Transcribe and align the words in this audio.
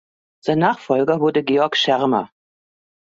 Sein 0.43 0.57
Nachfolger 0.57 1.19
wurde 1.19 1.43
Georg 1.43 1.77
Schermer. 1.77 2.31